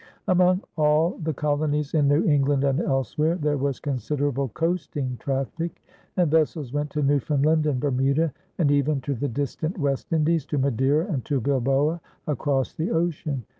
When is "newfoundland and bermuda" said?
7.03-8.33